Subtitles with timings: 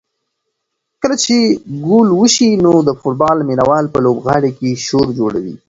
[1.01, 1.35] کله چې
[1.85, 5.55] ګول وشي نو د فوټبال مینه وال په لوبغالي کې شور جوړوي.